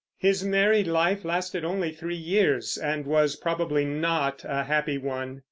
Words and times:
His 0.17 0.43
married 0.43 0.87
life 0.87 1.23
lasted 1.23 1.63
only 1.63 1.91
three 1.91 2.15
years, 2.17 2.75
and 2.75 3.05
was 3.05 3.35
probably 3.35 3.85
not 3.85 4.43
a 4.47 4.63
happy 4.63 4.97
one. 4.97 5.39